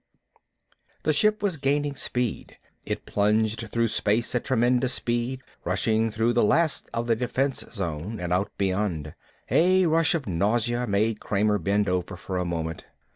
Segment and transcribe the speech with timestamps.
[1.03, 2.57] The ship was gaining speed.
[2.87, 8.19] It plunged through space at tremendous speed, rushing through the last of the defense zone
[8.19, 9.13] and out beyond.
[9.51, 12.85] A rush of nausea made Kramer bend over for a moment.